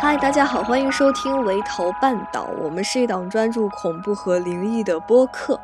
[0.00, 5.60] 嗨，大家好，欢迎收听《围头半岛》，我们是一档专注恐怖和灵异的播客。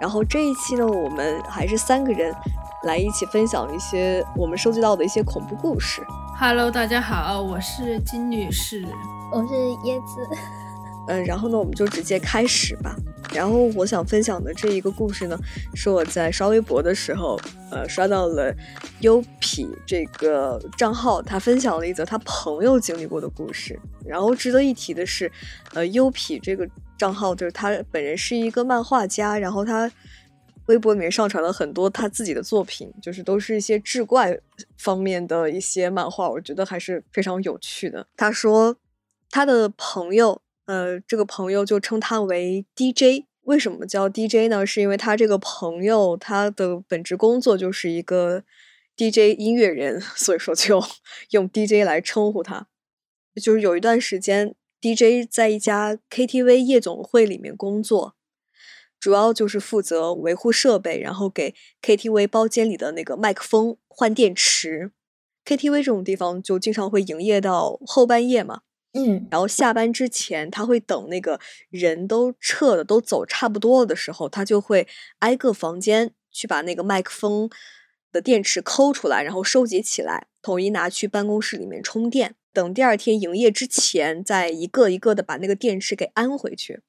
[0.00, 2.34] 然后这一期呢，我们还是三个人
[2.82, 6.06] 来一起分享一些我们收集到的一些恐怖故事。
[6.38, 8.86] Hello，大家好，我是金女士。
[9.32, 9.54] 我是
[9.84, 10.28] 椰子，
[11.08, 12.96] 嗯，然后呢，我们就直接开始吧。
[13.32, 15.38] 然后我想分享的这一个故事呢，
[15.74, 17.38] 是我在刷微博的时候，
[17.70, 18.54] 呃，刷到了
[19.00, 23.78] 优痞这个账号，他分享了一则他朋友经历过的故事。
[24.04, 25.30] 然后值得一提的是，
[25.74, 26.66] 呃，优痞这个
[26.96, 29.90] 账号就是他本人是一个漫画家，然后他
[30.66, 34.38] 微博里面上传了很多他自己的作品，就是都是一些志怪
[34.78, 38.06] 方面的一些漫画，我觉得还是非常有趣的。
[38.16, 38.76] 他说
[39.30, 40.40] 他的朋友。
[40.66, 43.24] 呃，这个朋友就称他为 DJ。
[43.42, 44.66] 为什么叫 DJ 呢？
[44.66, 48.42] 是因为他这个朋友他的本职工作就是一个
[48.96, 50.82] DJ 音乐人，所以说就
[51.30, 52.66] 用 DJ 来称呼他。
[53.40, 58.16] 就是有一段时间，DJ 在一家 KTV 夜总会里面工作，
[58.98, 64.90] 主要就是负责维护设备，然后给 KTV 包间里的那个麦克风换电池。
[65.44, 68.62] KTV 这种地方就经常会营业到后半夜嘛。
[68.96, 77.50] 嗯，然后下班之前，他会等那个人都撤的都走差不多了的时候，他就会挨个房间去把那个麦克风
[78.10, 82.34] 的电池抠出来，然后收集起来，统一拿去办公室里面充电。
[82.52, 86.80] 等第二天营业之前，再一个一个的把那个电池给安回去。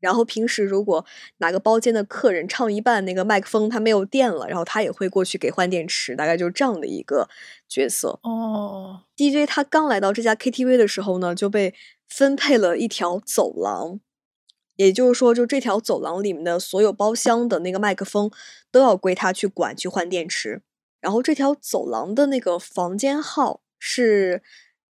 [0.00, 1.04] 然后平时如果
[1.38, 7.28] 哪个包间的客人唱一半那个麦克风它没有电了，然后他也会过去给换电池，大概就是这样的一个
[7.68, 8.18] 角色。
[8.22, 11.74] 哦，DJ 他刚来到这家 KTV 的时候呢，就被
[12.08, 14.00] 分配了一条走廊，
[14.76, 18.30] 也就是说，就这条走廊里面的所有包厢的那个麦克风
[18.70, 20.62] 都要归他去管去换电池。
[21.00, 24.42] 然后这条走廊的那个房间号是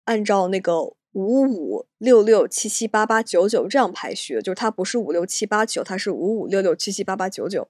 [0.04, 7.70] 按照那个五五六六七七八八九九这样排序，就是它不是五六七八九，它是五五六六七七八八九九。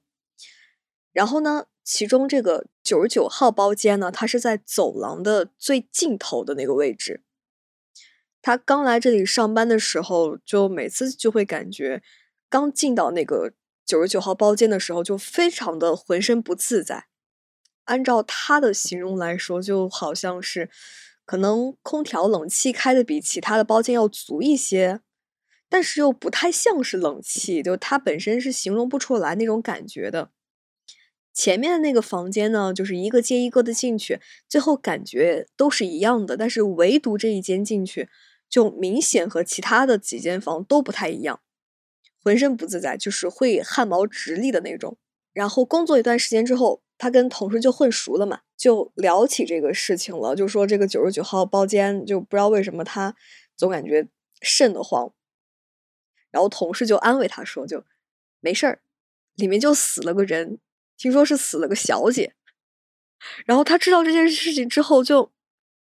[1.13, 7.21] 然后呢，其中这个九十九号包间呢，它是在走廊的最尽头的那个位置。
[8.41, 12.01] 他刚来这里上班的时候，就每次就会感觉
[12.49, 13.53] 刚进到那个
[13.85, 17.05] 九十九号包间的时候，就非常的浑身不自在。
[17.83, 20.69] 按照他的形容来说，就好像是
[21.25, 25.01] 可能空调冷气开的比其他的包间要足一些，
[25.67, 30.29] 但是又不太像是冷气，就它本身是形容不出来那种感觉的。
[31.33, 38.07] 前面的那个房间呢，就是一个接一个的进去，最后感觉都是一样的，但是唯独这一间进去，
[38.49, 41.41] 就明显和其他的几间房都不太一样，
[42.23, 44.97] 浑身不自在，就是会汗毛直立的那种。
[45.33, 53.15] 然后工作一段时间之后，他跟同事就混熟了嘛，就聊起这个事情了，就说这个九十九号包间就不知道为什么他
[53.55, 54.07] 总感觉
[54.41, 55.13] 瘆得慌，
[56.31, 57.83] 然后同事就安慰他说就
[58.39, 58.79] 没事儿，
[59.35, 60.59] 里面就死了个人。
[60.97, 62.35] 听说是死了个小姐，
[63.45, 65.29] 然后他知道这件事情之后，就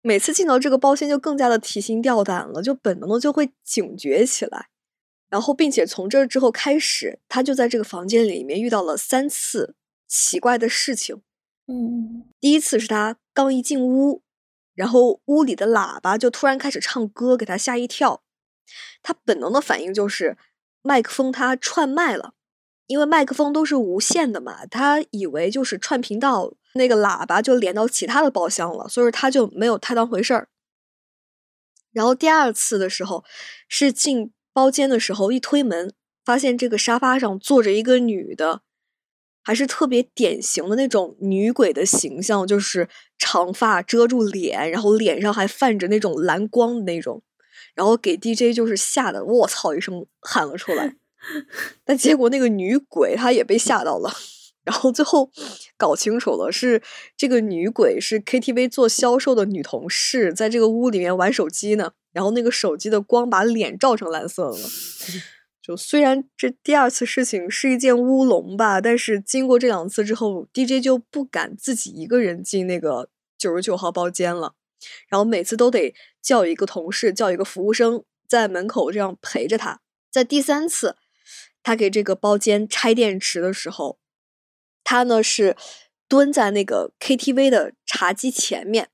[0.01, 4.69] 每次进到这个包间就更加的提心吊胆了，就本能的就会警觉起来，
[5.29, 9.75] 然后并且从这之后开始，他就在这个房间里面遇到了三次
[10.13, 11.23] 奇怪的事情。
[11.65, 14.21] 嗯，第一次是他刚一进屋，
[14.75, 18.21] 然后屋里的喇叭就突然开始唱歌，给他吓一跳，
[19.01, 20.37] 他本能的反应就是
[20.83, 22.35] 麦克风它串麦了。
[22.85, 30.49] 因为麦克风都是无线的嘛，他以为就是串频道，那个喇叭就连到其他的包厢了，所以他就没有太当回事儿。
[31.91, 33.23] 然后第二次的时候，
[33.69, 35.93] 是进包间的时候，一推门，
[36.25, 38.61] 发现这个沙发上坐着一个女的，
[39.43, 42.87] 还是特别典型的那种女鬼的形象，就是
[43.17, 47.21] 长发遮住脸，然后脸上还泛着那种蓝光的那种，
[47.75, 50.95] 然后给 DJ 就是吓得卧槽一声喊了出来。
[51.85, 54.11] 但结果那个女鬼她也被吓到了，
[54.65, 55.29] 然后最后
[55.77, 56.81] 搞清楚了是
[57.15, 64.57] 这个女鬼是 KTV 做销售的女同事，在这个屋里面玩手机呢，然后那个手机的光把脸照成蓝色了。
[65.63, 74.55] 就虽然这第二次事情是一件乌龙吧，但是经过这两次之后，DJ 就不敢自己一个人进那个九十九号包间了，
[75.07, 79.79] 然后每次都得叫一个同事，叫一个服务生在门口这样陪着他。
[80.11, 80.97] 在第三次，
[81.63, 83.97] 他给这个包间拆电池的时候，
[84.83, 85.55] 他呢是
[86.09, 88.89] 蹲在那个 KTV 的茶几前面，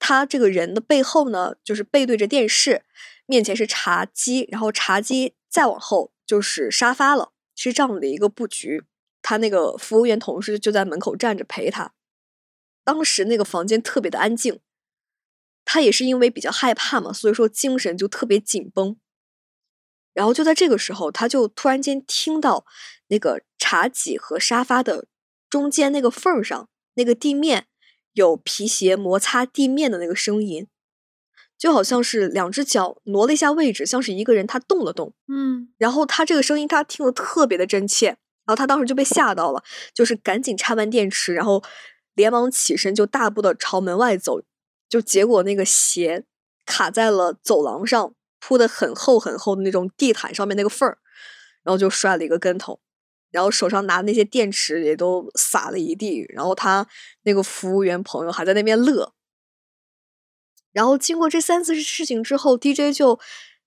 [0.00, 2.82] 他这个人的背后呢就是背对着电视，
[3.26, 8.84] 面前是茶几，然后茶几再往后就是沙发了，是这样的一个布局。
[9.22, 11.94] 他那个服务员同事就在门口站着陪他。
[12.84, 14.60] 当时那个房间特别的安静，
[15.64, 18.98] 他也是因为比较害怕嘛，所以说精神就特别紧绷。
[20.12, 22.66] 然后就在这个时候，他就突然间听到
[23.06, 25.08] 那个茶几和沙发的
[25.48, 27.66] 中间那个缝儿上，那个地面
[28.12, 30.68] 有皮鞋摩擦地面的那个声音，
[31.58, 35.14] 就好像是两只脚挪了一下位置，像是一个人他动了动。
[35.28, 38.18] 嗯，然后他这个声音他听得特别的真切，然
[38.48, 39.62] 后他当时就被吓到了，
[39.94, 41.64] 就是赶紧插完电池，然后
[42.14, 44.42] 连忙起身就大步的朝门外走，
[44.88, 46.24] 就结果那个鞋
[46.66, 50.98] 卡在了走廊上铺的很厚很厚的那种地毯上面那个缝儿，
[51.64, 52.78] 然后就摔了一个跟头，
[53.30, 56.86] 然后手上拿的那些电池也都撒了一地，然后他
[57.22, 59.14] 那个服务员朋友还在那边乐。
[60.76, 63.18] 然后经过这三次事情之后，DJ 就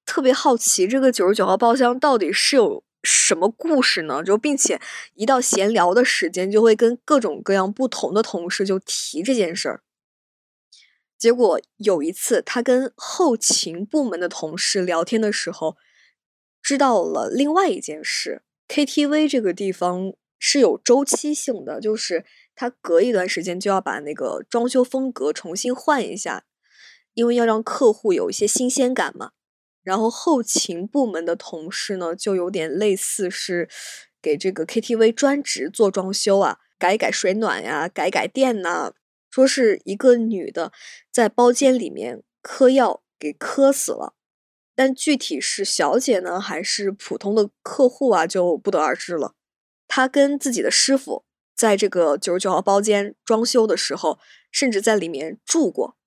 [0.06, 4.24] 特别好奇这个九十九号包厢到底是有什么故事呢？
[4.24, 4.80] 就并且
[5.16, 9.82] 一到闲聊的时间，就会跟各种各样不同的同事就提这件事儿。
[11.18, 15.78] 结果有一次，他跟后勤部门的同事聊天的时候，
[16.62, 22.24] 知道了另外一件事：KTV 这个地方是有周期性的，就是
[22.54, 26.44] 他隔一段时间就要把那个装修风格重新换一下。
[27.20, 29.32] 因为要让客户有一些新鲜感嘛，
[29.84, 33.68] 然后后勤部门的同事呢，就有点类似是
[34.22, 38.94] 给这个 KTV 专职做装修啊，改改水暖呀，改改电呐。
[39.30, 40.72] 说是一个女的
[41.12, 44.14] 在包间里面嗑药给嗑死了，
[44.74, 49.36] 但具体是小姐呢还是普通的客户啊，就不得而知了。
[49.90, 54.18] 她跟自己的师傅在这个九十九号包间装修的时候，
[54.50, 55.99] 甚至在里面住过。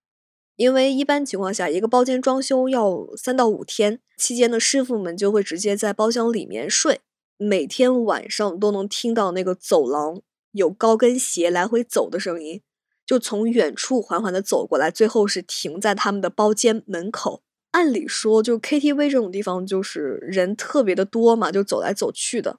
[0.57, 7.01] 因为一般情况下，一个包间装修要三到五天，期间的师傅们就会直接在包厢里面睡，
[7.39, 10.21] 每天晚上都能听到那个走廊
[10.53, 12.61] 有高跟鞋来回走的声音，
[13.07, 17.43] 就从远处缓缓的走过来，最后是停在他们的包间门口。
[17.73, 22.59] 按理说，就 KTV 这种地方，就是人特别的多嘛，就走来走去的。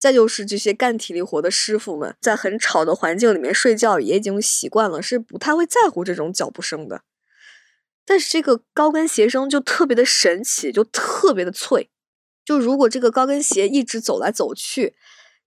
[0.00, 7.02] 再就是这些干体力活的师傅们，在很吵的环境里面睡觉也已经习惯了，是不太会在乎这种脚步声的。
[8.04, 11.90] 但是这个高跟鞋声就特别的神奇，就特别的脆。
[12.44, 14.94] 就如果这个高跟鞋一直走来走去，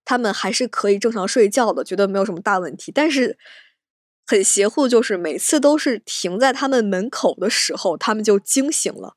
[0.04, 2.90] 他们还是可以正常睡觉的，觉得没有什么大问题。
[2.90, 3.38] 但是
[4.26, 9.16] 很邪乎，就是每次都是停在他们门口的时候，他们就惊醒了。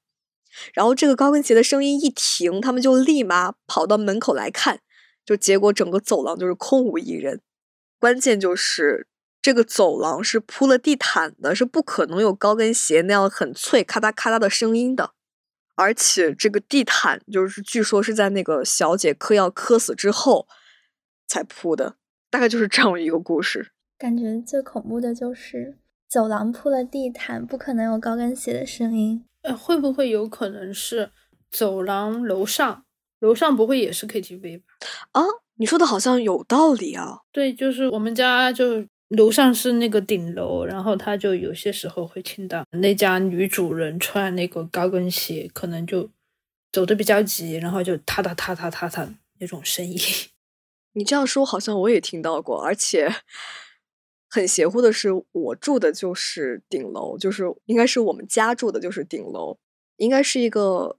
[0.73, 4.81] 然后这个高跟鞋的声音一停，他们就立马跑到门口来看，
[5.25, 7.41] 就结果整个走廊就是空无一人。
[7.99, 9.08] 关键就是。
[9.41, 15.11] 这个走廊是铺了地毯的，是不可能有高跟鞋那样很脆咔嗒咔嗒的声音的。
[15.75, 20.45] 而且这个地毯就是据说是在那个小姐嗑药嗑死之后
[21.25, 21.95] 才铺的，
[22.29, 23.71] 大概就是这样一个故事。
[23.97, 25.77] 感觉最恐怖的就是
[26.09, 29.23] 走廊铺了地毯，不可能有高跟鞋的声音。
[29.43, 31.11] 呃，会不会有可能是
[31.49, 32.83] 走廊楼上？
[33.19, 34.65] 楼上不会也是 KTV 吧？
[35.13, 35.23] 啊，
[35.55, 37.19] 你说的好像有道理啊。
[37.31, 38.85] 对，就是我们家就。
[39.09, 46.09] 楼上是那个顶楼，然后他就有些时候会听到那家女主人穿那个高跟鞋，可能就
[46.71, 49.99] 走的比较急，然后就踏踏踏踏踏踏那种声音。
[50.93, 53.09] 你这样说好像我也听到过，而且
[54.29, 59.57] 很邪乎的是，我住的就是顶楼，就是应该是我们家住的就是顶楼，
[59.97, 60.97] 应该是一个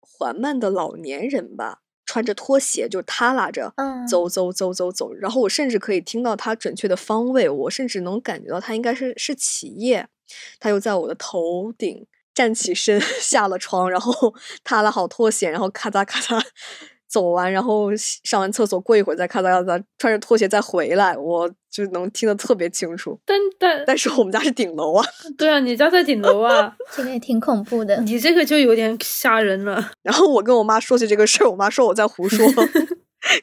[0.00, 1.82] 缓慢的老年人吧。
[2.10, 3.72] 穿着拖鞋就耷拉着
[4.08, 10.08] 走走走走走，然后我甚至可以听到他准确的方位，我甚至能感觉到他应该是是起夜，
[10.58, 16.44] 他又在我的头顶站起身 下了床，然后 塌了好拖鞋，然后咔嚓咔嚓。
[17.10, 23.18] 走完，然后上完厕所，过一会儿再咔嚓咔嚓，穿着拖鞋再回来，我就能听得特别清楚。
[23.26, 25.04] 但但但是我们家是顶楼啊。
[25.36, 28.00] 对啊，你家在顶楼啊， 这个也挺恐怖的。
[28.02, 29.90] 你这个就有点吓人了。
[30.02, 32.46] 然后我跟我妈说起这个事儿，我妈说我在胡说，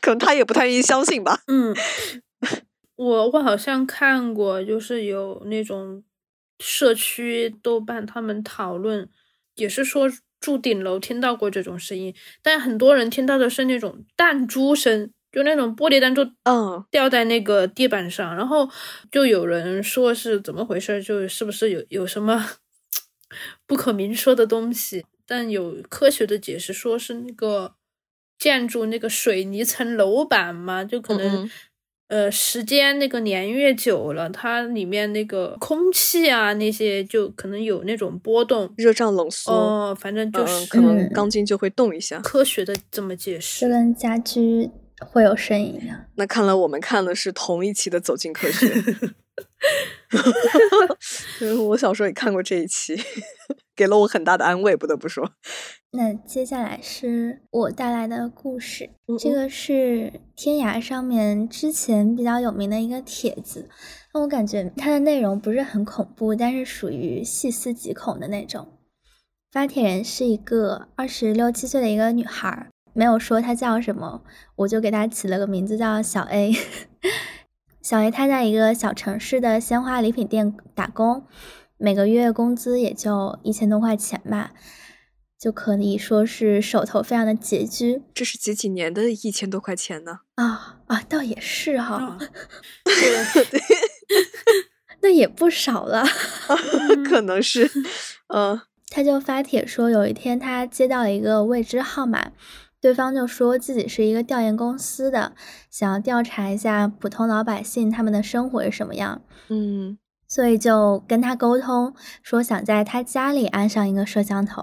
[0.01, 1.41] 可能她也不太愿意相信吧。
[1.47, 1.75] 嗯，
[2.95, 6.03] 我我好像看过，就是有那种
[6.59, 9.09] 社区豆瓣他们讨论，
[9.55, 10.09] 也是说。
[10.39, 18.69] 住顶楼听到过这种声音，但很多人听到的是那种弹珠声，就那种玻璃弹珠，嗯，掉在那个地板上，然后
[19.11, 22.45] 就有人说是怎么回事，就是不是有有什么
[23.65, 27.75] 不可明说的东西，但有科学的解释，说是那个
[28.37, 31.49] 建筑那个水泥层楼板嘛，就可能。
[32.07, 39.51] 呃，时间那个年月久了，它里面那个空气啊，那些就可能有那种波动，热胀冷缩。
[39.51, 42.19] 哦，反正就是可能钢筋就会动一下。
[42.19, 46.05] 科学的这么解释，就跟家居会有声音一样。
[46.15, 48.67] 那看来我们看的是同一期的《走进科学》。
[51.67, 52.95] 我小时候也看过这一期，
[53.77, 55.31] 给了我很大的安慰，不得不说。
[55.93, 63.69] 那接下来是我带来的故事，这个是天涯上面之前比较有名的一个帖子。
[64.13, 68.67] 那我感觉它的内容不是很恐怖，但是属于细思极恐的那种。
[69.51, 74.23] 发帖人是一个二十六七岁的一个女孩，没有说她叫什么，
[74.55, 76.51] 我就给她起了个名字叫小 A。
[77.81, 81.25] 小 A 她在一个小城市的鲜花礼品店打工，
[81.77, 84.51] 每个月工资也就一千多块钱吧，
[85.39, 88.01] 就可以说是手头非常的拮据。
[88.13, 90.19] 这是几几年的一千多块钱呢？
[90.35, 92.17] 啊啊，倒也是哈，
[92.83, 93.61] 对，
[95.01, 96.05] 那也不少了，
[97.07, 97.69] 可能是，
[98.33, 98.61] 嗯。
[98.89, 102.31] 他就发帖说，有一天他接到一个未知号码，
[102.79, 105.35] 对方就说自己是一个调研公司的，
[105.69, 109.21] 想要调查一下普通老百姓他们的生活是什么样。
[109.49, 114.61] 嗯，所以就跟他沟通，说想在他家里安上一个摄像头，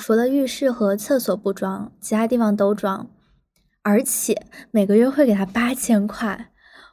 [0.00, 3.08] 除了浴室和厕所不装，其他地方都装，
[3.82, 6.50] 而且每个月会给他八千块。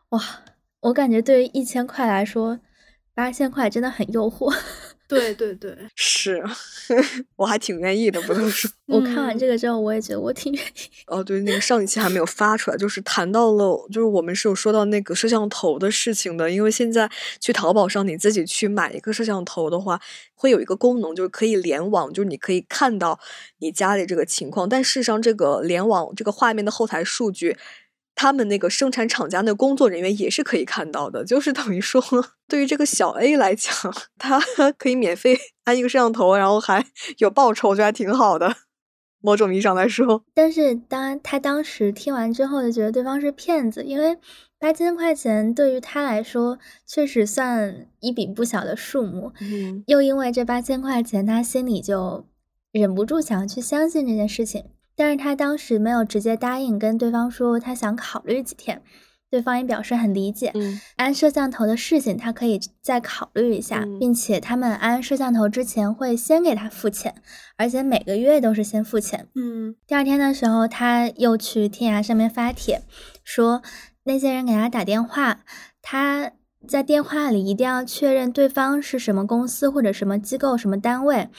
[0.09, 0.21] 哇，
[0.81, 2.59] 我感觉对于一千块来说，
[3.13, 4.53] 八千块真的很诱惑。
[5.09, 6.39] 对对对，是，
[7.35, 8.69] 我还挺愿意的，不能说。
[8.85, 10.89] 我看完这个之后，我也觉得我挺愿意。
[11.07, 16.51] 哦，对，那个上一期还没有发出来，就是谈到了，就是我们是有说到那个摄像头的事情的。
[16.51, 17.09] 因为现在
[17.41, 19.99] 去淘宝上，你自己去买一个摄像头的话，
[20.35, 23.19] 会有一个功能，就是可以联网，就是你可以看到
[23.57, 24.69] 你家里这个情况。
[24.69, 27.57] 但事实上，这个联网这个画面的后台数据。
[28.21, 32.03] 他们那个生产厂家那工作人员也是可以看到的，就是等于说，
[32.49, 33.71] 对于这个小 A 来讲，
[34.19, 34.41] 他
[34.77, 36.85] 可以免费安一个摄像头，然后还
[37.19, 38.53] 有报酬，我觉得还挺好的。
[39.21, 44.17] 某种意义上来说，但是当他当时听完之后，就觉得对方是骗子，因为
[44.59, 49.31] 八千块钱对于他来说确实算一笔不小的数目。
[49.39, 52.25] 嗯，又因为这八千块钱，他心里就
[52.73, 54.65] 忍不住想要去相信这件事情。
[54.99, 58.81] 但是他当时没有直接答应，跟对方说他想考虑几天，
[59.29, 60.51] 对方也表示很理解。
[60.53, 67.15] 嗯，安摄像头的事情他可以再考虑一下，并且他们安摄像头之前会先给他付钱，
[67.55, 69.29] 而且每个月都是先付钱。
[69.35, 72.81] 嗯，第二天的时候他又去天涯上面发帖，
[73.23, 73.61] 说
[74.03, 75.45] 那些人给他打电话，
[75.81, 76.33] 他
[76.67, 81.29] 在电话里一定要确认对方是什么公司或者什么机构、什么单位。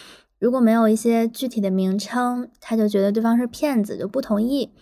[0.40, 4.72] 如果没有一些具体的名称，他就觉得对方是骗子，就不同意。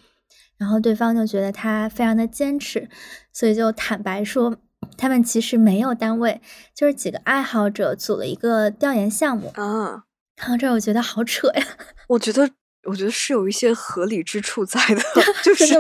[0.57, 2.89] 然后对方就觉得他非常的坚持，
[3.33, 4.57] 所以就坦白说，
[4.97, 6.41] 他们其实没有单位，
[6.75, 10.05] 就是几个爱好者组了一个调研项目啊。
[10.37, 11.65] 看到这儿，我觉得好扯呀。
[12.11, 12.51] 我觉得。
[12.89, 15.03] 我觉得是有一些合理之处在的，
[15.45, 15.79] 就是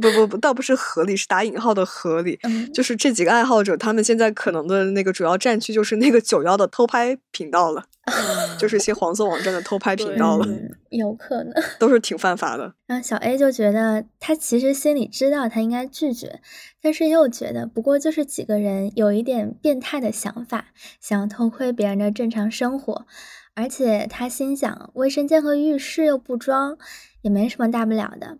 [0.00, 2.38] 不不不，倒不是合理，是打引号的合理。
[2.72, 7.84] 就是这几个爱好者，他们现在可能的那个主要战区就是那个九幺的偷拍频道了，
[8.58, 10.46] 就是一些黄色网站的偷拍频道了，
[10.90, 12.74] 有可能都是挺犯法的。
[12.86, 16.40] 然 后小 A 就觉得他其实心里知道他应该拒绝，
[16.80, 20.66] 但是又觉得不过就是几个人有一点变态的想法，
[21.00, 23.06] 想要偷窥别人的正常生活。
[23.54, 26.76] 而且他心想，卫生间和浴室又不装，
[27.22, 28.38] 也没什么大不了的。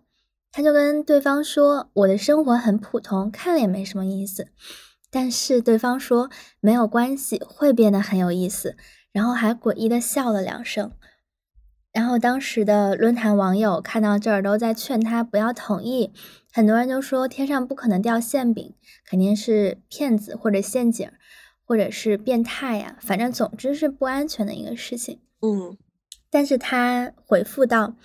[0.51, 4.47] 他就跟对方说：“我的生活很普通，看了也没什么意思。”
[5.11, 6.29] 但是对方说
[6.59, 8.75] ：“没有关系，会变得很有意思。”
[9.13, 10.91] 然后还诡异的笑了两声。
[11.93, 16.11] 然后当时的论坛网友看到这儿，都在劝他不要同意。
[16.51, 18.75] 很多人就说：“天上不可能掉馅饼，
[19.09, 21.09] 肯定是骗子或者陷阱。”
[21.65, 25.19] 或者是变态呀，反正总之是不安全的一个事情。
[25.41, 25.77] 嗯，
[26.29, 27.95] 但是他回复到：“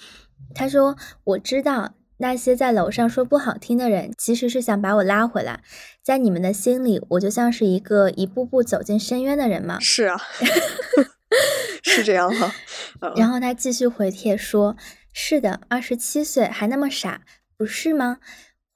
[0.55, 5.63] 他说我知道那些在楼上说不好听的人，其实是想把我拉回来。
[6.03, 10.19] 在你们的心里，我就像是一个一步步走进深渊的人吗？”是啊，
[11.85, 12.53] 是这样吗。
[13.17, 14.77] 然后他继续回帖说
[15.13, 17.23] ：“是的，二十七岁还那么傻，
[17.57, 18.19] 不是吗？”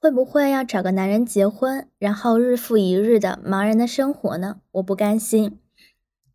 [0.05, 4.57] 会不会要找个男人结婚，然后日复一日的茫然的生活呢？
[4.73, 5.57] 我不甘心。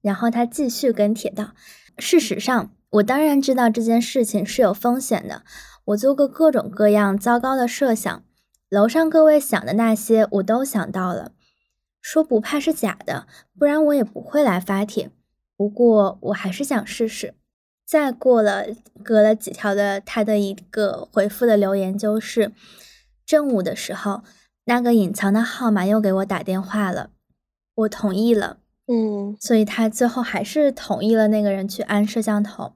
[0.02, 1.52] 然后他继续跟帖道
[1.96, 5.44] ：“事实上，我当然知道这件事情是有风险的。
[5.84, 8.24] 我做过各种各样糟糕的设想，
[8.68, 11.30] 楼上各位想的那些我都想到了。
[12.00, 15.12] 说不怕是假的，不然我也不会来发帖。
[15.56, 17.34] 不过我还是想试试。”
[17.86, 18.66] 再过了
[19.04, 22.50] 隔了几条的他的一个回复的留言就是。
[23.30, 24.24] 正午的时候，
[24.64, 27.10] 那个隐藏的号码又给我打电话了，
[27.76, 28.56] 我同意了，
[28.88, 32.72] 嗯，所以他最后还是同意了那个人去安摄像头。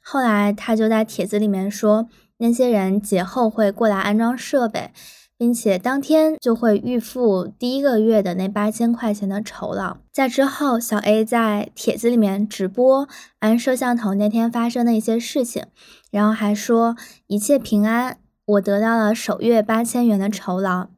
[0.00, 4.90] 后来他就在帖子里面说，那些人节后会过来安装设备，
[5.36, 9.98] 并且当天就会预付第一个月的那八千块钱的酬劳。
[10.10, 13.06] 在之后，小 A 在帖子里面直播
[13.40, 15.66] 安摄像头那天发生的一些事情，
[16.10, 20.88] 然后还说一切平安，我得到了首月八千元的酬劳。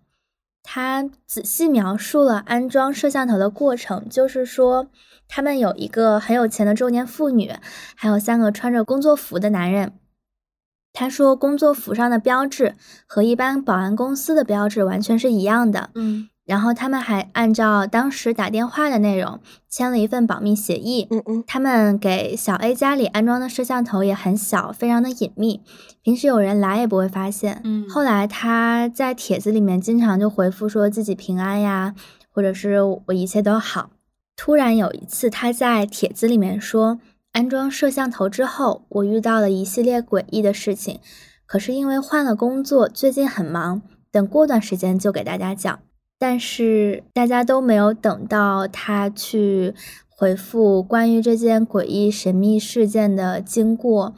[0.63, 4.89] 他仔细描述了安装摄像头的过程，就是说
[5.29, 7.53] 他们有一个很有钱的中年妇女，
[7.95, 9.93] 还有三个穿着工作服的男人。
[10.95, 15.91] 他说，工作服上的标志和一般保安公司的标志完全是一样的。
[15.97, 21.07] 嗯，然后他们还按照当时打电话的内容签了一份保密协议。
[21.11, 25.63] 嗯嗯，他们给小 A 家里安装的摄像头也很小，非常的隐秘，
[26.03, 27.61] 平时有人来也不会发现。
[27.65, 31.95] 嗯后来他在帖子里面经常就回复说自己平安呀，
[32.31, 33.91] 或者是我一切都好。
[34.37, 36.99] 突然有一次，他在帖子里面说。
[37.33, 41.01] 安装摄像头之后，我遇到了一系列诡异的事情。
[41.47, 43.83] 可是因为换了工作，最近很忙，
[44.13, 45.81] 等过段时间就给大家讲。
[46.19, 49.75] 但是大家都没有等到他去
[50.09, 54.15] 回复关于这件诡异神秘事件的经过，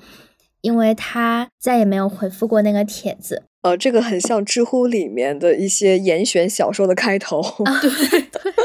[0.61, 3.45] 因为他再也没有回复过那个帖子。
[3.63, 7.43] 呃，这个很像知乎里面的一些严选小说的开头。
[7.83, 7.91] 对
[8.31, 8.53] 对。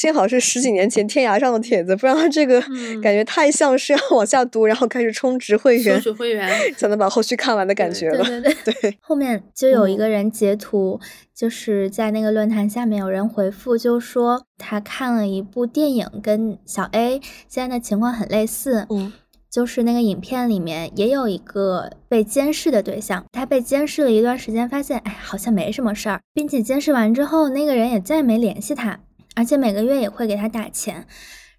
[0.00, 2.58] 幸好是十几年前天涯上的帖子，不然他这个
[3.02, 8.24] 感觉太像是要往下读，然后开始充值会员，收取会员 才能把后续看完的感觉了。
[8.24, 8.98] 对对对 对。
[9.02, 10.98] 后面就有一个人截图，
[11.34, 18.86] 就是在那个论坛下面有人回复，就说他看了一部电影，跟小 A 现在的情况很类似。
[18.88, 19.12] 嗯，
[19.50, 28.98] 就是那个影片里面也有一个被监视的对象，他被监视了一段时间，发现哎好像没什么事儿，并且监视完之后，那个人也再也没联系他。
[29.40, 31.06] 而且每个月也会给他打钱，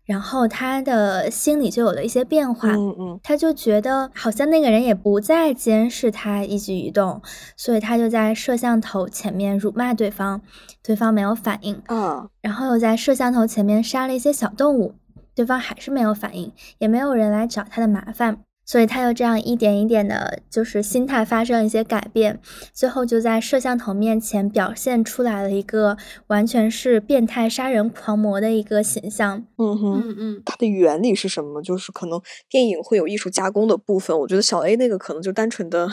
[0.05, 2.69] 然后他的心里就有了一些变化。
[2.73, 7.19] 嗯嗯，他就觉得好像那个人也不再监视他一举一动，
[7.57, 10.41] 所以他就在摄像头前面辱骂对方，
[10.83, 11.81] 对方没有反应。
[11.87, 14.93] 啊，然后又在摄像头前面杀了一些小动物，
[15.33, 18.43] 对方还是没有反应，也没有人来找他的麻烦。
[18.71, 22.39] 所以他又这样一点一点的，就是心态发生了一些改变，
[22.73, 29.45] 最后就在摄像头面前表现出来了一个完全是变态杀人狂魔的一个形象。
[29.57, 31.61] 嗯哼，嗯嗯，它的原理是什么？
[31.61, 35.89] 就是可能电影会有艺术加工的部分，我觉得小 A 那个可能就单纯的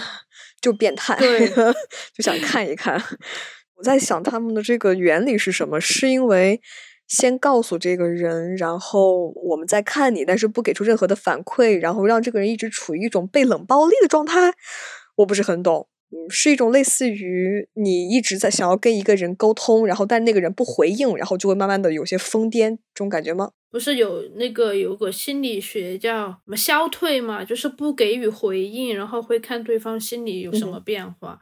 [0.61, 1.49] 就变态，对
[2.15, 3.03] 就想看一看。
[3.75, 5.81] 我在想他们的这个原理是什么？
[5.81, 6.61] 是因为。
[7.09, 14.53] 先告诉这个人，然后我们再看你，但是不给出任何的反馈，然后让这个人一直处于一种被冷暴力的状态，
[15.17, 15.89] 我不是很懂。
[16.11, 23.51] 嗯，是一种类似于你一直在想要跟一个人沟通，然后但那个人不回应，然后就会慢慢的有些疯癫这种感觉吗？
[23.71, 31.39] 不是有那个有个心理学叫什么消退嘛，就是不给予回应，然后会看对方心里有什么变化。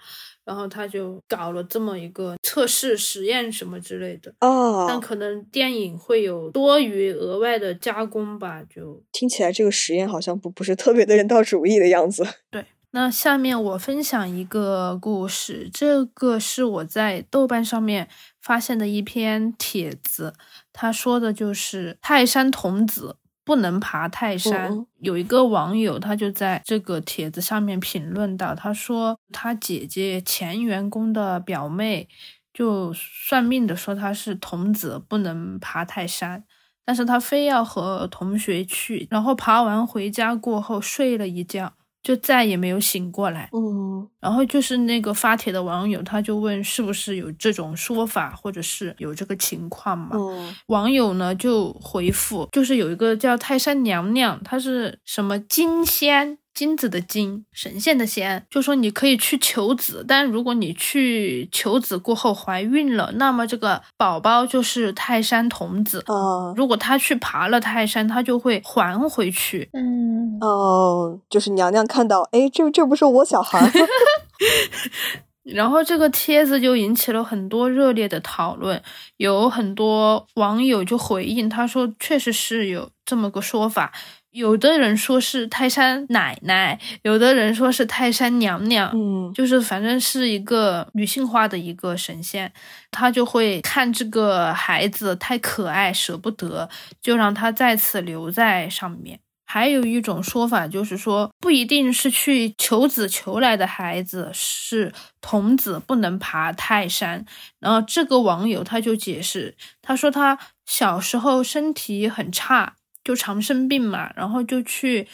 [0.47, 12.25] 然后他就搞了这么一个测试实验什么之类的哦，但可能电影会有多余额外的加工吧，就听起来这个实验好像不不是特别的人道主义的样子。
[12.49, 18.09] 对，那下面我分享一个故事，这个是我在豆瓣上面
[18.41, 20.33] 发现的一篇帖子，
[20.73, 23.17] 他说的就是泰山童子。
[23.47, 24.85] 不能爬泰山。
[24.99, 32.09] 有一个网友，他就在这个帖子上面评论到，他说他姐姐前员工的表妹
[32.53, 36.43] 就算命的说他是童子，不能爬泰山，
[36.85, 41.75] 但是他非要和同学去，然后爬完回家过后睡了一觉。
[42.07, 43.51] 就再也没有醒过来。
[43.53, 50.11] 嗯，然后就是那个发帖的网友，他就问是不是有这种说法，或者是有这个情况嘛？
[50.15, 56.39] 嗯，网友呢就回复，就是有一个叫泰山娘娘，她是什么金仙。
[56.57, 66.03] 金子的金，神仙的仙，就说你可以去求子，但如果你去求子过后怀孕了，那么这个宝宝就是泰山童子。
[66.07, 69.69] 哦，如果他去爬了泰山，他就会还回去。
[69.75, 73.71] 嗯，哦，就是娘娘看到，哎，这这不是我小孩。
[75.45, 78.83] 然后这个帖子就引起了很多热烈的讨论，
[79.19, 83.93] 有很多网友就回应，他说确实是有这么个说法。
[84.37, 92.53] 有的人说是泰山奶奶，有的人说是泰山娘娘，嗯，就是反正是一个女性化的一个神仙，
[92.91, 96.69] 她就会看这个孩子太可爱，舍不得，
[97.01, 99.19] 就让他再次留在上面。
[99.47, 107.25] 还有一种说法就是说，不一定是去求子求来的孩子是童子，不能爬泰山。
[107.59, 112.75] 然后这个网友他就解释，他说他小时候身体很差。
[113.07, 115.07] 就常生病嘛，然后就去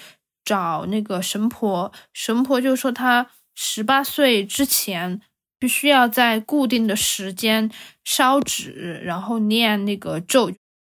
[0.43, 5.21] 找那个神婆，神婆就说他十八岁之前
[5.59, 7.71] 必须要在固定的时间
[8.03, 10.51] 烧纸，然后念那个咒，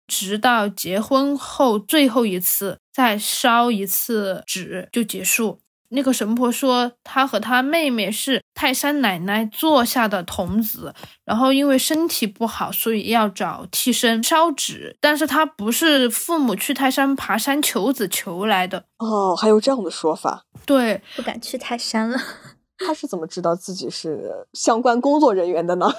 [0.08, 5.62] 直到结婚后最后一次再烧一次纸就结束。
[5.90, 14.96] 那个神婆说，她和她妹妹是泰山奶奶坐下的童子，然后因为身体不好，所以要找替身烧纸。
[15.00, 20.44] 但是她不是父母去泰山爬山求子求来的哦，还有这样的说法。
[20.66, 22.20] 对，不敢去泰山了。
[22.86, 25.92] 他是怎么知道自己是相关工作人员的呢？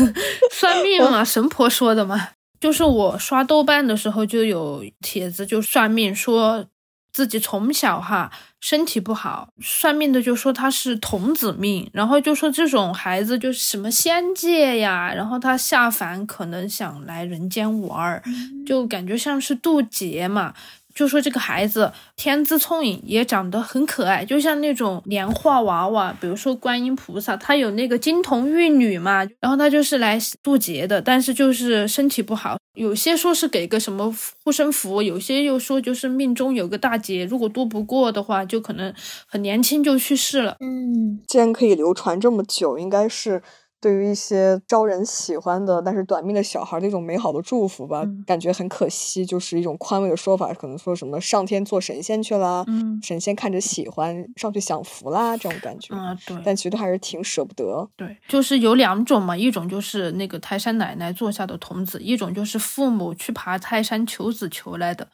[0.50, 2.28] 算命嘛，神婆说的嘛。
[2.60, 6.64] 就是我刷豆瓣的时候就有帖子，就算命说。
[7.12, 18.22] 自己从小哈身体不好，算命的就说他是童子命，然后就说这种孩子就是什么仙界呀，然后他下凡可能想来人间玩儿，
[18.66, 20.54] 就感觉像是渡劫嘛。
[20.94, 26.14] 就说这个孩子天资聪颖，也长得很可爱，就像那种年画娃娃。
[26.20, 32.56] 比如说观音菩萨，他有那个金童玉女嘛，然后他就是来渡劫的，但是就是身体不好。
[32.74, 38.92] 有些说是给个什么护身符，有些又说就是命中有个大劫，如果渡不过的话，就可能
[39.26, 40.56] 很年轻就去世了。
[40.60, 43.42] 嗯，既然可以流传这么久，应该是。
[43.82, 52.64] 对于一些招人喜欢的但是短命的小孩的一种美好的祝福吧，感觉很可惜，就是一种宽慰的说法，可能说什么上天做神仙去了，
[53.02, 55.92] 神仙看着喜欢上去享福啦，这种感觉。
[55.94, 56.36] 啊，对。
[56.44, 57.88] 但其实还是挺舍不得。
[57.96, 65.08] 对，就是有两种嘛，一种就是那个泰山奶奶坐下的童子，一种就是父母去爬泰山求子求来的。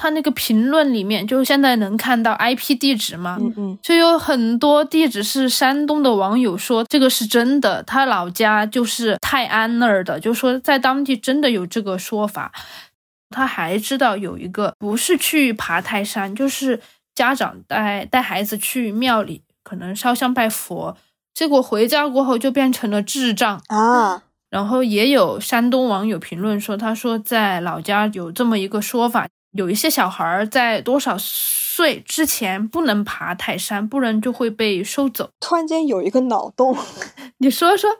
[0.00, 3.36] 他那个评论里面，就现在能看到 IP 地址吗？
[3.40, 12.52] 嗯嗯，就有很多地址是山东的网友说这个是真的，他老家就是泰安那儿的，就说在当地真的有这个说法。
[13.30, 16.80] 他还知道有一个不是去爬泰山，就是
[17.16, 20.96] 家长带带孩子去庙里，可能烧香拜佛，
[21.34, 24.22] 结果回家过后就变成了智障啊。
[24.48, 29.26] 然后也有山东网友评论说，他说在老家有这么一个说法。
[29.52, 35.30] 有一些小孩在多少岁之前不能爬泰山，不然就会被收走。
[35.40, 36.76] 突然间有一个脑洞，
[37.38, 37.90] 你说说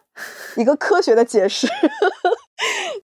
[0.56, 1.66] 一个科学的解释。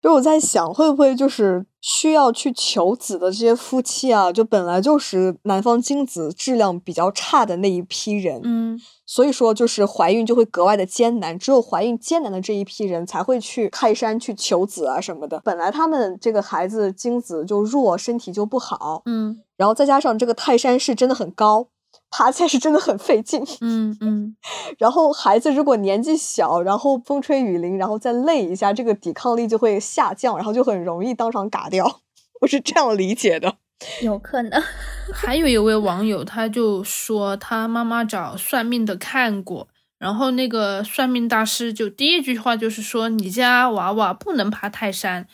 [0.01, 8.79] 就我在想，会不会就是需要去求子的这些夫妻啊，就本来就是男方精子质量比较差的那一批人，嗯。
[9.05, 15.41] 所以说，就是怀孕就会格外的艰难，只有怀孕艰难的这一批人才会去泰山去求子啊什么的。
[15.43, 21.67] 本来他们这个孩子精子就弱，身体就不好，嗯，然后再加上这个泰山是真的很高，
[22.11, 24.35] 爬起来是真的很费劲，嗯嗯。
[24.77, 32.01] 然后孩子如果年纪小，然后风吹雨淋，然后再累一下，这个抵抗力就会下降，然后就很容易当场嘎掉。
[32.41, 33.55] 我是这样理解的。
[34.03, 34.61] 有可能，
[35.11, 45.27] 还有一位网友，他就说他妈妈找算命的看过，然后那个算命大师就第一句话就是说你家娃娃不能爬泰山。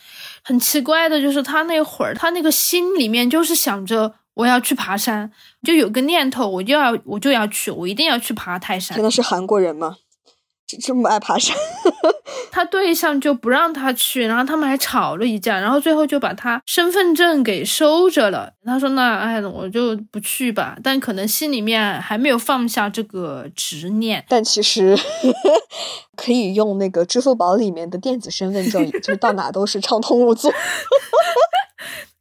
[0.44, 5.32] 很奇怪的就是他那会儿他那个心里面就是想着我要去爬山，
[5.64, 8.96] 就有个念头我就要我就要去，我一定要去爬泰山。
[8.96, 9.98] 真的是韩国人吗？
[10.68, 11.56] 这这么爱爬山，
[12.52, 18.52] 他对象就不让他去，然后他们还吵了一架，然后最后就把他身份证给收着了。
[18.66, 24.26] 他说：“那哎，我就不去吧。”但可能心里面还没有放下这个执念。
[24.28, 24.94] 但其实
[26.18, 30.52] 可以用那个支付宝里面的电子身份证，就是到哪都是畅通无阻。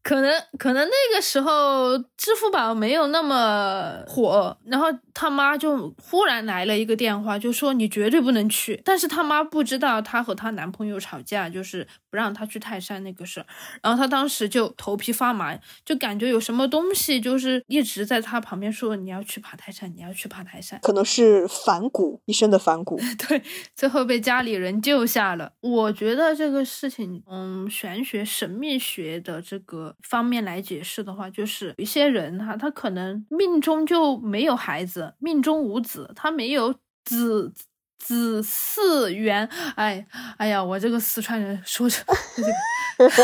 [0.07, 8.81] 可能可能那个时候支付宝没有那么火，然后他妈就忽然来了一个电话，就说你绝对不能去。
[8.85, 13.47] 但是他妈不知道她和她男朋友吵架，就是不让她去泰山那个事儿。
[13.83, 20.79] 然后她当时就头皮发麻，就感觉有什么东西就是一直在她旁边说你要去爬泰山，你要去爬泰山。
[20.83, 22.97] 可能是反骨一身的 反骨。
[23.27, 23.43] 对，
[23.75, 25.51] 最后被家里人救下了。
[25.61, 29.95] 我觉得这个事情，嗯，玄学神秘学的这个。
[30.03, 37.53] 方面来解释的话，就是一些人哈，他可能命中就没有孩子，命中无子，他没有子
[37.99, 39.47] 子嗣源。
[39.75, 40.07] 哎，
[40.39, 41.99] 哎呀，我这个四川人说着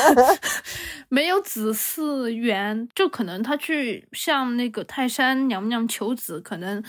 [1.08, 6.82] 没有子嗣源，就可能他去向那个泰山娘娘求子，可能。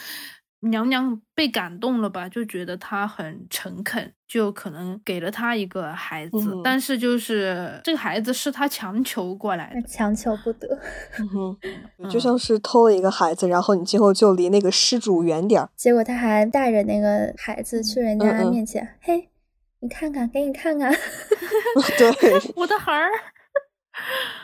[0.69, 10.79] 娘娘被感动了吧，就觉得他很诚恳，就可能给了他一个孩子，但是就是这个孩子是他强求过来的，强求不得，
[12.09, 15.69] 就像是偷了一个孩子，然后你今后就离那个失主远点儿。
[15.75, 19.29] 结果他还带着那个孩子去人家面前，嘿，
[19.81, 20.93] 你看看，给你看看
[21.97, 22.11] 对，
[22.55, 23.09] 我的孩儿，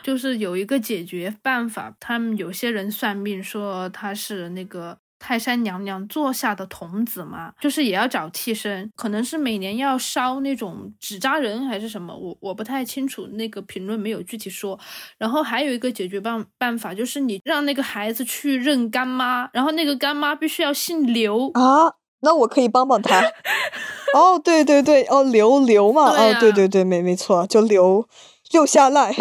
[0.03, 1.95] 就是有一个解决办法。
[1.99, 4.97] 他们有些人算命说他是那个。
[5.19, 14.79] 泰山娘娘座下的童子嘛，就是也要找替身，可能是每年要烧那种纸扎人还是什么，我我不太清楚，那个评论没有具体说。
[15.17, 21.51] 然后还有一个解决办办法，就是你让那个孩子去认干妈，然后那个干妈必须要姓刘。
[21.53, 23.21] 啊，那我可以帮帮他。
[24.15, 28.07] 哦，对对对，哦刘刘嘛，哦对对对，没没错，就刘
[28.51, 29.11] 刘下来，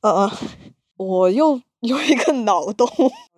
[0.00, 0.30] 嗯嗯，
[1.02, 1.60] 我又。
[1.82, 2.88] 有一个脑洞，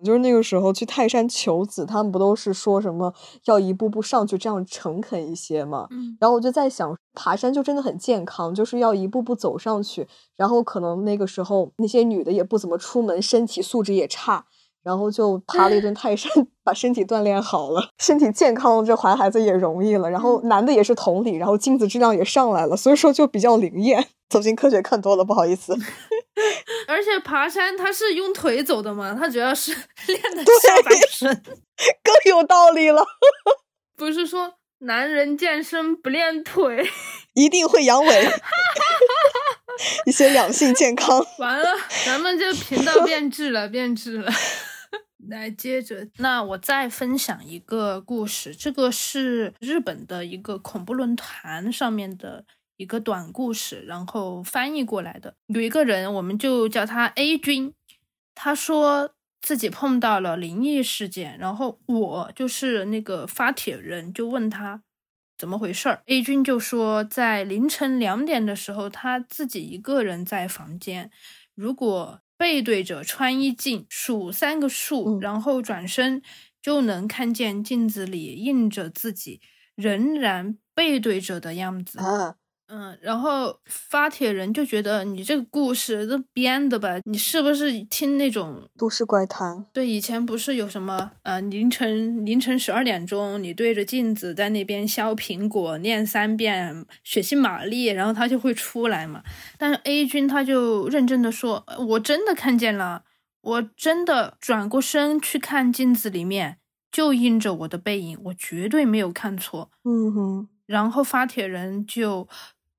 [0.03, 3.11] 就是那个时候去泰山求子，他们不都是说什么
[3.45, 5.87] 要一步步上去，这样诚恳一些嘛？
[5.89, 14.45] 嗯，然后我就在想，爬山就真的很健康，就是要一步步走上去，然后可能那个时候那些女的也不怎么出门，身体素质也差。
[14.85, 16.31] 然后就爬了一 顿泰山，
[16.63, 20.09] 把身体锻炼好了，身体健康了，这怀孩子也容易了。
[20.09, 24.07] 然后男的也是同理，然后精子质量也上来了，所以说就比较灵验。
[24.29, 25.75] 走进科学看多了，不好意思。
[26.87, 29.71] 而且爬山他是用腿走的嘛，他主要是
[30.07, 31.43] 练的下半身，
[32.03, 33.03] 更有道理了。
[33.97, 36.87] 不是说男人健身不练腿
[37.33, 38.31] 一定会阳痿，
[40.05, 41.25] 一些两性健康。
[41.39, 41.69] 完了，
[42.05, 44.31] 咱们这频道变质了，变质了。
[45.29, 48.55] 来接着，那我再分享一个故事。
[48.55, 52.45] 这个是日本的一个恐怖论坛上面的
[52.77, 55.35] 一个短故事，然后翻译过来的。
[55.47, 57.73] 有一个人，我们就叫他 A 君，
[58.33, 64.83] 他说自己碰到了灵异事件，然后我就是那个发帖人，就问他
[65.37, 66.01] 怎么回事儿。
[66.05, 71.09] A 君就说，在凌晨两点的时候，他自己一个人在房间，
[71.55, 72.21] 如果。
[72.37, 76.21] 背对着穿衣镜数三个数，然后转身
[76.61, 79.41] 就能看见镜子里映着自己，
[79.75, 82.07] 仍然背对着的样子。
[82.67, 86.99] 嗯，然后发帖人就觉得你这个故事都编的吧？
[87.03, 89.63] 你是不是听那种都市怪谈？
[89.71, 99.21] 对，以前不是有什么呃凌晨凌晨十二点钟，你对着镜子在那边削苹果，念三遍血腥玛丽，然后他就会出来嘛。
[99.59, 103.03] 但是 A 君他就认真的说，我真的看见了，
[103.41, 106.57] 我真的转过身去看镜子里面，
[106.91, 109.69] 就映着我的背影，我绝对没有看错。
[109.83, 112.27] 嗯哼，然后发帖人就。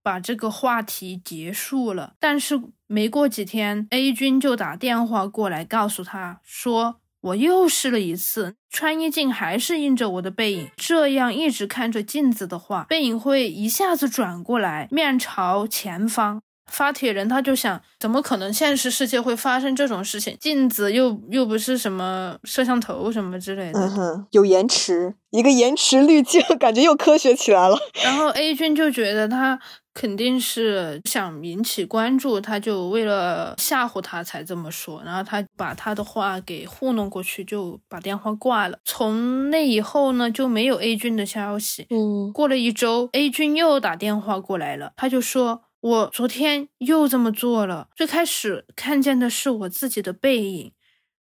[0.07, 10.71] 把这个话题结束了，但是没过几天，A 君就打电话过来告诉他说：“我又试了一次，穿衣镜还是映着我的背影。
[10.77, 16.41] 这样一直看着镜子的话，背影会一下子转过来，面朝前方。”
[16.71, 20.37] 发帖人他就想，怎么可能现实世界会发生这种事情？
[20.41, 27.79] 镜子又又不是什么摄像头什么之类的，嗯哼，有延迟，一个延迟滤镜， 感觉又科学起来了。
[28.03, 29.59] 然后 A 君就觉得他
[29.95, 35.01] 肯定是想引起关注，他就为了吓唬他才这么说。
[35.05, 38.79] 然后他把他的话给糊弄过去，就把电话挂了。
[38.85, 41.87] 从那以后呢，就没有 A 君的消息。
[41.91, 45.63] 嗯，过了一周，A 君又打电话过来了，他就说。
[45.87, 47.89] 我昨天又这么做了。
[47.95, 50.73] 最开始看见的是我自己的背影，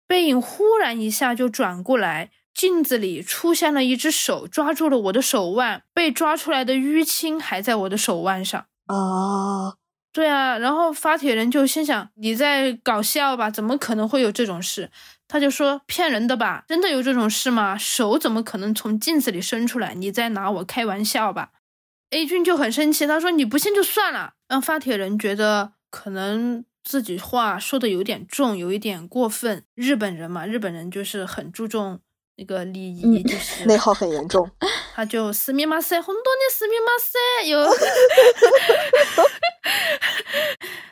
[0.06, 8.66] 背影忽然一下就转过来，镜子里出现了一只手，抓住了我的手腕，被抓出来的淤青还在我的手腕上。
[8.88, 9.76] 啊，
[10.12, 10.58] 对啊。
[10.58, 13.50] 然后发帖人就心想：你在搞笑吧？
[13.50, 14.92] 怎么可能会有这种事？
[15.30, 16.66] 他就说：骗人的吧？
[16.68, 17.78] 真的有这种事吗？
[17.78, 19.94] 手怎么可能从镜子里伸出来？
[19.94, 21.52] 你在拿我开玩笑吧
[22.12, 29.64] ？A 君就很生气，他说：“你不信就算了。”让发帖人觉得可能自己话说的有点重，有一点过分。
[29.76, 32.00] 日本人嘛，日本人就是很注重
[32.38, 34.50] 那个礼仪，就是内耗很严重。
[34.96, 37.18] 他就斯密马塞，很多年斯密马塞
[37.48, 37.64] 有，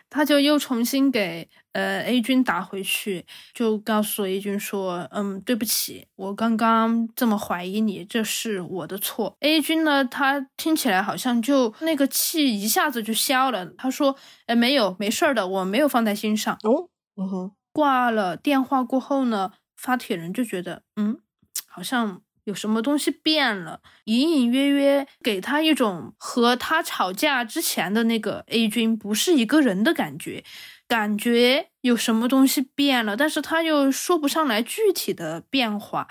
[0.10, 1.50] 他就又重新给。
[1.78, 9.38] 呃，A 君打回去就告诉 A 君说：“嗯，对不起，我刚刚这么怀疑你，这是我的错。
[9.42, 13.64] ”A 君呢，他听起来好像就那个气一下子就消了。
[13.78, 14.16] 他说
[14.48, 17.52] ：“哎，没有，没事儿的，我没有放在心上。”哦，嗯哼。
[17.72, 21.20] 挂了电话过后呢，发帖人就觉得，嗯，
[21.68, 30.44] 好像有什么东西变了，隐隐约约给他一种和他吵架之前的那个 A 君不是一个人的感觉。
[30.88, 36.08] 感觉有什么东西变了，但是他又说不上来具体的变化。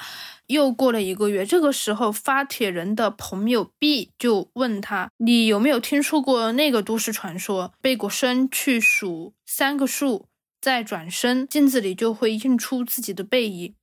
[0.48, 7.72] 又过了一个月，这个时候发帖人的朋友 B 就问他：“你有没有听说过那个都市传说？
[7.80, 10.28] 背过身去数三个数，
[10.60, 13.74] 再转身，镜子里就会映出自己的背影。”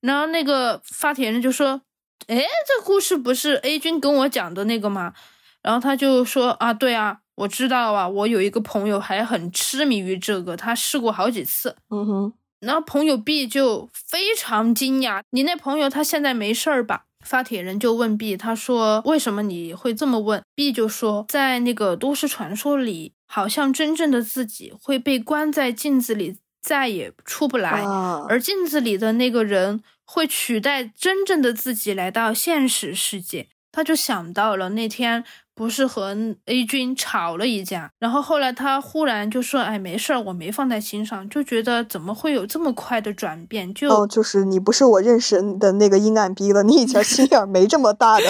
[0.00, 1.82] 然后那个发帖人就说
[2.28, 5.12] ：“哎，这故事不是 A 君跟我讲的那个吗？”
[5.60, 11.74] 然后他就说：“啊，对啊。”我知道啊，我有一个朋友还很痴迷于这个，他试过好几次。
[11.88, 27.82] 嗯哼，然后朋友 B 就非常惊讶：“你那朋友他现在没事儿吧？”发帖人就问 B，他说：“为什么你会这么问？”B 就说：“在那个都市传说里，好像真正的自己会被关在镜子里，再也出不来，
[28.28, 35.24] 而镜子里的那个人会取代真正的自己来到现实世界。”他就想到了那天。
[35.54, 43.72] 不是和 A 君吵了一架，然后后来他忽然就说：“哎，没事儿，我没放在心上。”就觉得怎么会有这么快的转变？
[43.74, 48.24] 就哦，就是你不是我认识的那个阴暗逼了，你以前心眼没这么大的。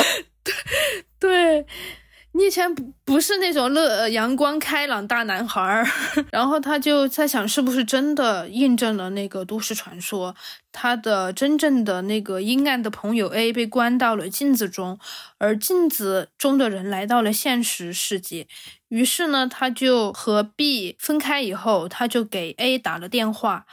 [1.21, 1.67] 对。
[2.33, 5.87] 你以前不不是那种乐阳光开朗大男孩儿，
[6.31, 10.35] 然后他就在想，是不是真的印证了那个都市传说，
[10.71, 14.99] 他的真正的那个阴暗的朋友 A 被关到了镜子中，
[15.39, 18.47] 而镜子中的人来到了现实世界。
[18.89, 23.67] 于是呢，他就和 B 分开以后，他就给 A 打了电话。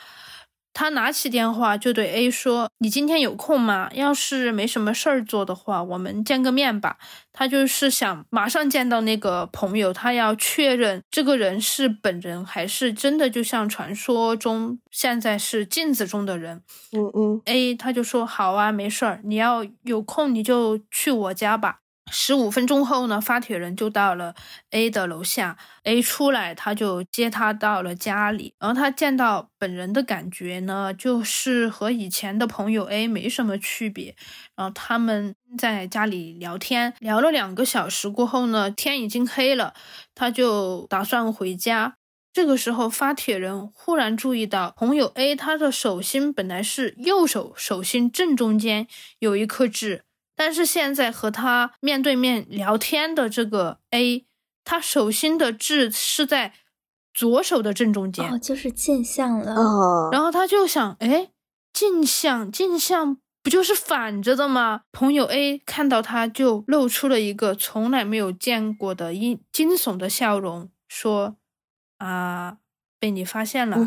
[0.79, 3.89] 他拿起电话就对 A 说：“你今天有空吗？
[3.95, 6.97] 要是没什么事儿做的话，我们见个面吧。”
[7.33, 16.61] 他就是想马上见到那个朋友，他要确认这个人是本人还是真的，就像传说中现在是镜子中的人。
[16.91, 24.33] 嗯嗯，A 他就说：“好啊，没事儿，你要有空你就去我家吧。”十五分钟后呢，发帖人就到了
[24.71, 25.57] A 的楼下。
[25.83, 28.53] A 出来，他就接他到了家里。
[28.59, 34.15] 然后他见到本人的感觉呢，就是和以前的朋友 A 没什么区别。
[34.55, 39.73] 然后他们在家里聊天，聊了两个小时过后呢，天已经黑了，
[40.15, 41.95] 他就打算回家。
[42.33, 48.87] 这个时候，发帖人忽然注意到朋友 A 他的手心本来是右手手心正中间
[49.19, 50.03] 有一颗痣。
[50.37, 54.25] 但是现在和他面对面聊天的这个 A，
[54.63, 56.53] 他手心的痣是在
[57.13, 59.55] 左手的正中间，哦，就是镜像了。
[59.55, 61.31] 哦然后他就想，哎，
[61.73, 64.81] 镜像，镜像不就是反着的吗？
[64.91, 71.35] 朋友 A 看到他就露出了一个从来没有见过的阴惊悚的笑容，说
[71.97, 72.57] ：“啊，
[72.99, 73.77] 被你发现了。”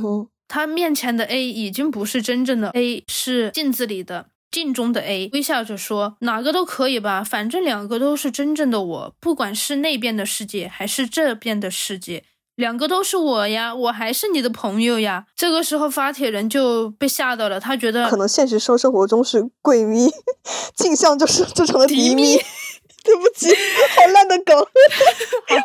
[0.48, 4.30] 他面前的 A 已经不是真正的 A，是镜子里的。
[4.50, 12.24] 镜中的 A 微笑着说：“哪个都可以吧，反正两个都是真正的我，不管是那边的世界还是这边的世界，
[12.56, 20.10] 两个都是我呀，我还是你的朋友呀。”这个时候发帖人就被吓到了，他觉得可能现实生生活中是闺蜜，
[20.74, 22.36] 镜像就是就成了敌蜜。
[23.02, 24.66] 对不起，好烂的梗，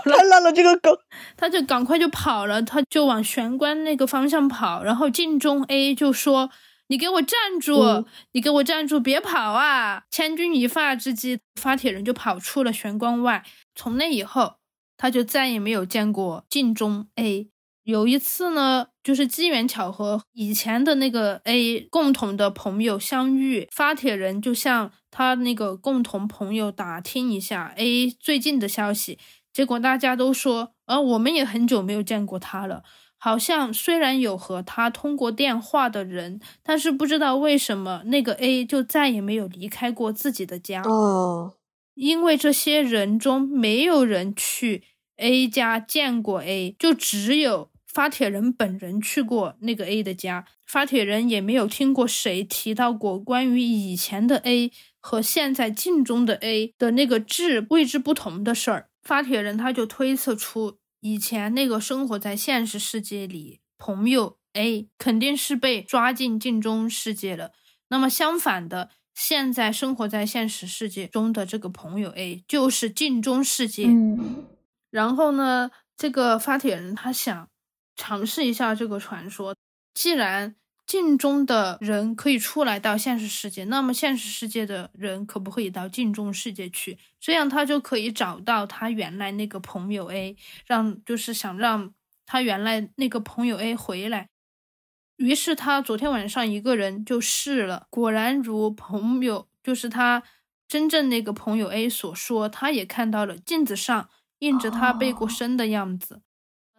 [0.05, 0.95] 太烂了这个梗。
[1.35, 6.51] 他就赶快就跑了，他就往玄关那个方向跑，然后镜中 A 就说。
[6.87, 8.05] 你给我站住！
[8.33, 8.99] 你给我站住！
[8.99, 10.03] 别跑啊！
[10.11, 13.43] 千钧一发之际，发帖人就跑出了玄关外。
[13.73, 14.55] 从那以后，
[14.95, 17.49] 他就再也没有见过镜中 A。
[17.83, 29.19] 有一次呢，就是机缘巧合，以前的那个 A 共同的朋友相遇，发帖人就向他那个共同朋友打听一下 A 最近的消息。
[29.53, 32.83] 结果大家都说，呃，我们也很久没有见过他了。
[33.25, 40.83] 好像虽然有和他通过电话的人，但是不知道为什么那个 A 就再也没有离开过自己的家。
[40.83, 41.55] 哦，
[41.95, 44.83] 因为这些人中没有人去
[45.17, 50.45] A 家见过 A，就只有发帖人本人去过那个 A 的家。
[50.67, 58.89] 发帖人也没有听过谁提到过关于以前的 A 和现在镜中的 A 的那个质位置不同的事儿。
[59.01, 60.77] 发帖人他就推测出。
[61.05, 67.51] 以前那个生活在现实世界里朋友 A 肯定是被抓进镜中世界了。
[67.89, 73.87] 那么相反的，现在生活在现实世界中的这个朋友 A 就是镜中世界。
[74.89, 77.47] 然后呢，这个发帖人他想
[77.95, 79.55] 尝试一下这个传说，
[79.93, 80.55] 既然。
[80.87, 86.99] 镜中的人可以出来到现实世界，那么现实世界的人可不可以到镜中世界去？
[87.19, 91.91] 这样他就可以找到他原来那个朋友 A，让就是想让
[92.25, 94.29] 他原来那个朋友 A 回来。
[95.17, 100.21] 于是他昨天晚上一个人就试了，果然如朋友就是他
[100.67, 104.09] 真正那个朋友 A 所说，他也看到了镜子上
[104.39, 106.21] 印着他背过身的样子。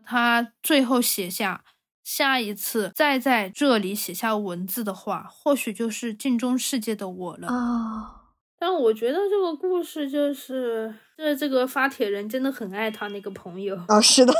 [0.05, 1.65] 他最后写下。
[2.07, 7.49] 下一次再在这里写下文字的话，或许就是镜中世界的我了。
[7.49, 8.23] 啊！
[8.57, 14.01] 但我觉得这个故事就是，这这个发帖人真的很爱他那个朋友啊。
[14.01, 14.33] 是的，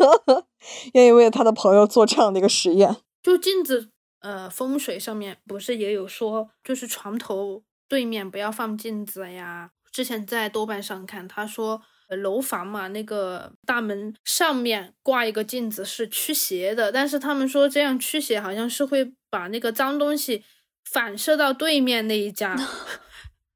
[0.92, 2.94] 愿意为他的朋友做这样的一个实验。
[3.22, 3.88] 就镜子，
[4.20, 9.70] 呃，风水上面不是也有说，就是床头对面不要放镜子呀。
[9.90, 11.80] 之前在豆瓣上看，他说
[12.16, 20.42] 楼房嘛，那个大门上面挂一个镜子是驱邪的，但是他们说这样驱邪好像是会把那个脏东西
[20.90, 22.56] 反射到对面那一家。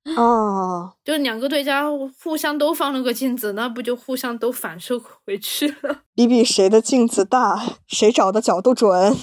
[0.17, 1.85] 哦，就两个对家
[2.21, 6.01] 互相都放了个镜子，那不就互相都反射回去了？
[6.13, 9.17] 比比谁的镜子大，谁找的角度准。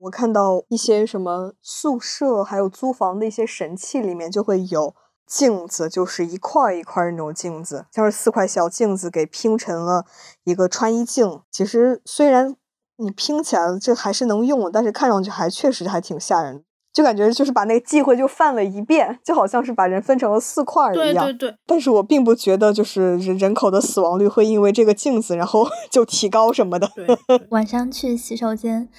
[0.00, 4.94] 我看到一些什么宿舍还有租房的一些神器里面就会有
[5.34, 10.04] 镜子，就是一块一块那种镜子，像是四块小镜子给拼成了
[10.44, 11.40] 一个穿衣镜。
[11.50, 12.54] 其实虽然
[12.98, 16.62] 你拼起来这还是能用，但是看上去还确实还挺吓人。
[16.92, 21.24] 就感觉就是把那个忌讳就犯了一遍，就好像是把人分成了四块一样。
[21.24, 21.56] 对对对。
[21.64, 26.90] 但是我并不觉得就是人人口的死亡率会因为这个镜子然后 就提高什么的。
[27.48, 28.90] 晚上去洗手间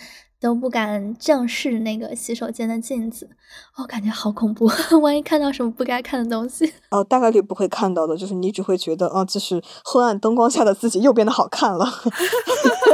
[0.43, 3.29] 都不敢正视那个洗手间的镜子，
[3.77, 4.69] 我感觉好恐怖，
[5.01, 6.73] 万一看到什么不该看的东西。
[6.91, 11.87] 哦，大概率不会看到的，就是你只会觉得啊，这是昏暗灯光下的自己又变得好看了。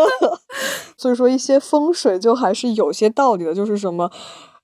[0.95, 4.11] 所以说一些风水就还是有些道理的，就是什么。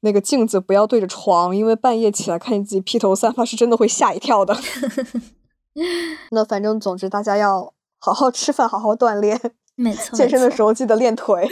[0.01, 4.55] 那个镜子不要对着床，因为半夜起来看见自己披头散发，是真的会吓一跳的。
[6.29, 9.41] 那反正总之，大家要好好吃饭，好好锻炼。
[9.73, 11.49] 没错，健身的时候记得练腿。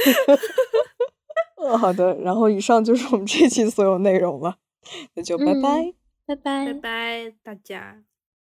[1.63, 2.15] 呃，好的。
[2.21, 4.55] 然后以上就是我们这期所有内容了，
[5.15, 5.93] 那就拜拜，
[6.25, 8.03] 拜拜，拜拜，大家。